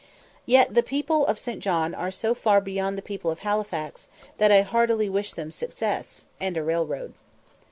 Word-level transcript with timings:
Yet 0.47 0.73
the 0.73 0.81
people 0.81 1.27
of 1.27 1.37
St. 1.37 1.59
John 1.59 1.93
are 1.93 2.09
so 2.09 2.33
far 2.33 2.59
beyond 2.59 2.97
the 2.97 3.03
people 3.03 3.29
of 3.29 3.41
Halifax, 3.41 4.07
that 4.39 4.51
I 4.51 4.61
heartily 4.63 5.09
wish 5.09 5.33
them 5.33 5.51
success 5.51 6.23
and 6.39 6.57
a 6.57 6.63
railroad. 6.63 7.13